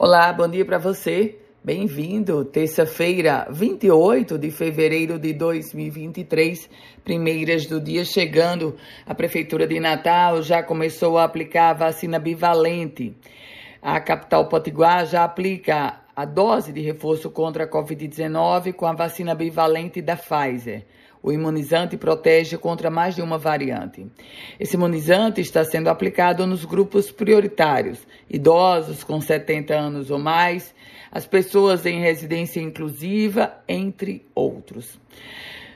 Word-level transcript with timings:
Olá, 0.00 0.32
bom 0.32 0.46
dia 0.46 0.64
para 0.64 0.78
você. 0.78 1.40
Bem-vindo. 1.64 2.44
Terça-feira, 2.44 3.48
28 3.50 4.38
de 4.38 4.48
fevereiro 4.48 5.18
de 5.18 5.32
2023, 5.32 6.70
primeiras 7.02 7.66
do 7.66 7.80
dia 7.80 8.04
chegando. 8.04 8.76
A 9.04 9.12
Prefeitura 9.12 9.66
de 9.66 9.80
Natal 9.80 10.40
já 10.40 10.62
começou 10.62 11.18
a 11.18 11.24
aplicar 11.24 11.70
a 11.70 11.72
vacina 11.72 12.20
bivalente. 12.20 13.12
A 13.82 14.00
capital 14.00 14.48
Potiguar 14.48 15.04
já 15.04 15.24
aplica 15.24 16.00
a 16.14 16.24
dose 16.24 16.72
de 16.72 16.80
reforço 16.80 17.28
contra 17.28 17.64
a 17.64 17.68
Covid-19 17.68 18.74
com 18.74 18.86
a 18.86 18.92
vacina 18.92 19.34
bivalente 19.34 20.00
da 20.00 20.16
Pfizer. 20.16 20.86
O 21.28 21.32
imunizante 21.32 21.94
protege 21.98 22.56
contra 22.56 22.88
mais 22.88 23.14
de 23.14 23.20
uma 23.20 23.36
variante. 23.36 24.06
Esse 24.58 24.76
imunizante 24.76 25.42
está 25.42 25.62
sendo 25.62 25.88
aplicado 25.88 26.46
nos 26.46 26.64
grupos 26.64 27.10
prioritários: 27.10 27.98
idosos 28.30 29.04
com 29.04 29.20
70 29.20 29.74
anos 29.74 30.10
ou 30.10 30.18
mais, 30.18 30.74
as 31.12 31.26
pessoas 31.26 31.84
em 31.84 32.00
residência 32.00 32.60
inclusiva, 32.60 33.52
entre 33.68 34.24
outros. 34.34 34.98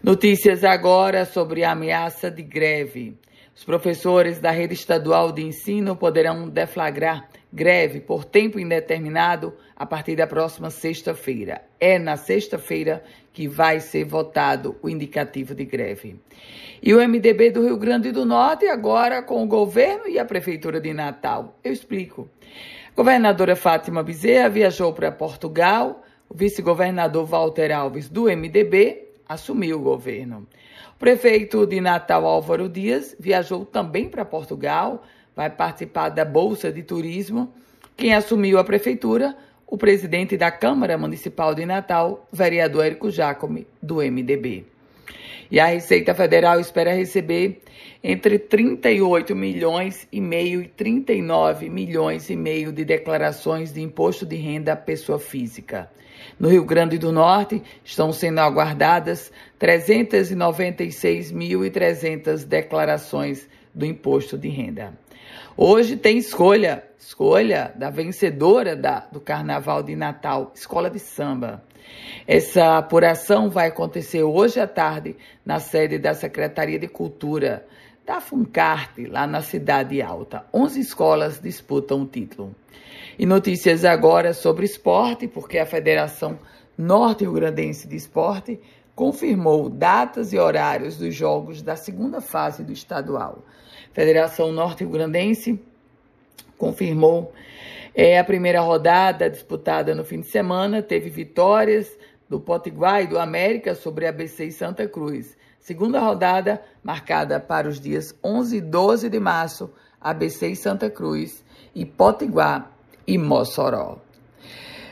Notícias 0.00 0.62
agora 0.62 1.24
sobre 1.24 1.64
a 1.64 1.72
ameaça 1.72 2.30
de 2.30 2.42
greve. 2.44 3.18
Os 3.60 3.64
professores 3.66 4.40
da 4.40 4.50
rede 4.50 4.72
estadual 4.72 5.30
de 5.30 5.42
ensino 5.42 5.94
poderão 5.94 6.48
deflagrar 6.48 7.28
greve 7.52 8.00
por 8.00 8.24
tempo 8.24 8.58
indeterminado 8.58 9.52
a 9.76 9.84
partir 9.84 10.16
da 10.16 10.26
próxima 10.26 10.70
sexta-feira. 10.70 11.60
É 11.78 11.98
na 11.98 12.16
sexta-feira 12.16 13.04
que 13.34 13.46
vai 13.46 13.78
ser 13.78 14.04
votado 14.04 14.76
o 14.80 14.88
indicativo 14.88 15.54
de 15.54 15.66
greve. 15.66 16.18
E 16.82 16.94
o 16.94 17.06
MDB 17.06 17.50
do 17.50 17.62
Rio 17.62 17.76
Grande 17.76 18.10
do 18.10 18.24
Norte 18.24 18.66
agora 18.66 19.22
com 19.22 19.44
o 19.44 19.46
governo 19.46 20.08
e 20.08 20.18
a 20.18 20.24
prefeitura 20.24 20.80
de 20.80 20.94
Natal. 20.94 21.58
Eu 21.62 21.70
explico. 21.70 22.30
A 22.90 22.96
governadora 22.96 23.54
Fátima 23.54 24.02
Bezerra 24.02 24.48
viajou 24.48 24.94
para 24.94 25.12
Portugal. 25.12 26.02
O 26.30 26.34
vice-governador 26.34 27.26
Walter 27.26 27.70
Alves 27.72 28.08
do 28.08 28.22
MDB 28.22 29.09
assumiu 29.30 29.78
o 29.78 29.82
governo. 29.82 30.46
O 30.96 30.98
prefeito 30.98 31.64
de 31.64 31.80
Natal 31.80 32.26
Álvaro 32.26 32.68
Dias 32.68 33.14
viajou 33.18 33.64
também 33.64 34.08
para 34.08 34.24
Portugal 34.24 35.04
vai 35.40 35.48
participar 35.48 36.08
da 36.08 36.24
Bolsa 36.24 36.72
de 36.72 36.82
Turismo. 36.82 37.52
Quem 37.96 38.12
assumiu 38.12 38.58
a 38.58 38.64
prefeitura? 38.64 39.36
O 39.66 39.78
presidente 39.78 40.36
da 40.36 40.50
Câmara 40.50 40.98
Municipal 40.98 41.54
de 41.54 41.64
Natal, 41.64 42.26
vereador 42.32 42.84
Érico 42.84 43.10
Jacome, 43.10 43.66
do 43.80 44.02
MDB. 44.02 44.66
E 45.50 45.58
a 45.58 45.66
Receita 45.66 46.14
Federal 46.14 46.60
espera 46.60 46.94
receber 46.94 47.62
entre 48.04 48.38
38 48.38 49.34
milhões 49.34 50.06
e 50.12 50.20
meio 50.20 50.62
e 50.62 50.68
39 50.68 51.68
milhões 51.68 52.30
e 52.30 52.36
meio 52.36 52.72
de 52.72 52.84
declarações 52.84 53.72
de 53.72 53.80
imposto 53.80 54.24
de 54.24 54.36
renda 54.36 54.74
à 54.74 54.76
pessoa 54.76 55.18
física. 55.18 55.90
No 56.38 56.48
Rio 56.48 56.64
Grande 56.64 56.98
do 56.98 57.10
Norte 57.10 57.60
estão 57.84 58.12
sendo 58.12 58.38
aguardadas 58.38 59.32
396.300 59.58 62.44
declarações 62.44 63.48
do 63.74 63.84
imposto 63.84 64.38
de 64.38 64.48
renda. 64.48 64.96
Hoje 65.56 65.96
tem 65.96 66.18
escolha, 66.18 66.84
escolha 66.98 67.72
da 67.74 67.90
vencedora 67.90 68.74
da, 68.74 69.00
do 69.00 69.20
Carnaval 69.20 69.82
de 69.82 69.94
Natal, 69.96 70.52
Escola 70.54 70.88
de 70.88 70.98
Samba. 70.98 71.62
Essa 72.26 72.78
apuração 72.78 73.50
vai 73.50 73.68
acontecer 73.68 74.22
hoje 74.22 74.60
à 74.60 74.66
tarde 74.66 75.16
na 75.44 75.58
sede 75.58 75.98
da 75.98 76.14
Secretaria 76.14 76.78
de 76.78 76.88
Cultura 76.88 77.66
da 78.06 78.20
Funcarte, 78.20 79.06
lá 79.06 79.26
na 79.26 79.42
Cidade 79.42 80.00
Alta. 80.00 80.44
11 80.52 80.80
escolas 80.80 81.40
disputam 81.40 82.02
o 82.02 82.06
título. 82.06 82.54
E 83.18 83.26
notícias 83.26 83.84
agora 83.84 84.32
sobre 84.32 84.64
esporte, 84.64 85.28
porque 85.28 85.58
a 85.58 85.66
Federação 85.66 86.38
Norte-Rio-Grandense 86.76 87.86
de 87.86 87.96
Esporte 87.96 88.58
confirmou 88.94 89.68
datas 89.68 90.32
e 90.32 90.38
horários 90.38 90.96
dos 90.96 91.14
jogos 91.14 91.62
da 91.62 91.76
segunda 91.76 92.20
fase 92.20 92.62
do 92.62 92.72
estadual. 92.72 93.44
Federação 93.92 94.52
Norte-Rio-Grandense 94.52 95.60
confirmou 96.56 97.32
é, 97.94 98.18
a 98.18 98.24
primeira 98.24 98.60
rodada 98.60 99.28
disputada 99.28 99.94
no 99.94 100.04
fim 100.04 100.20
de 100.20 100.28
semana, 100.28 100.82
teve 100.82 101.08
vitórias 101.10 101.98
do 102.28 102.38
Potiguar 102.38 103.02
e 103.02 103.06
do 103.08 103.18
América 103.18 103.74
sobre 103.74 104.06
a 104.06 104.10
ABC 104.10 104.44
e 104.44 104.52
Santa 104.52 104.86
Cruz. 104.86 105.36
Segunda 105.58 105.98
rodada, 105.98 106.62
marcada 106.82 107.40
para 107.40 107.68
os 107.68 107.80
dias 107.80 108.14
11 108.22 108.58
e 108.58 108.60
12 108.60 109.08
de 109.08 109.18
março, 109.18 109.70
ABC 110.00 110.48
e 110.48 110.56
Santa 110.56 110.88
Cruz 110.88 111.44
e 111.74 111.84
Potiguar 111.84 112.70
e 113.06 113.18
Mossoró. 113.18 113.98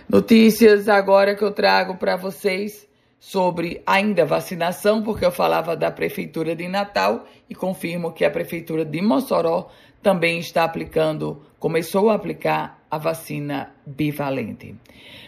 Notícias 0.09 0.89
agora 0.89 1.35
que 1.37 1.45
eu 1.45 1.53
trago 1.53 1.97
para 1.97 2.17
vocês 2.17 2.88
sobre 3.19 3.83
ainda 3.87 4.25
vacinação, 4.25 5.03
porque 5.03 5.25
eu 5.25 5.33
falava 5.33 5.77
da 5.77 5.91
Prefeitura 5.91 6.55
de 6.55 6.69
Natal 6.69 7.27
e 7.49 7.55
confirmo 7.55 8.13
que 8.13 8.25
a 8.25 8.31
Prefeitura 8.31 8.85
de 8.85 9.01
Mossoró 9.03 9.69
também 10.03 10.39
está 10.39 10.65
aplicando, 10.65 11.43
começou 11.59 12.11
a 12.11 12.15
aplicar 12.15 12.79
a 12.91 12.99
vacina 12.99 13.75
bivalente. 13.85 14.75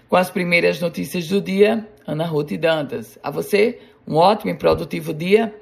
Com 0.08 0.16
as 0.16 0.30
primeiras 0.30 0.80
notícias 0.80 1.28
do 1.28 1.40
dia, 1.40 1.86
Ana 2.06 2.24
Ruth 2.24 2.52
Dantas. 2.52 3.18
A 3.22 3.30
você, 3.30 3.78
um 4.06 4.16
ótimo 4.16 4.50
e 4.50 4.54
produtivo 4.56 5.12
dia. 5.12 5.54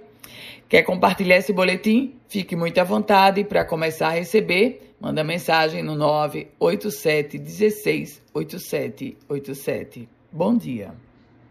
Quer 0.69 0.83
compartilhar 0.83 1.39
esse 1.39 1.53
boletim? 1.53 2.15
Fique 2.29 2.55
muito 2.55 2.79
à 2.79 2.85
vontade 2.85 3.43
para 3.45 3.65
começar 3.65 4.09
a 4.09 4.13
receber. 4.13 4.95
Manda 5.01 5.25
mensagem 5.25 5.83
no 5.83 5.95
987 5.95 7.39
16 7.39 8.23
8787. 8.35 10.09
Bom 10.31 10.57
dia. 10.57 11.08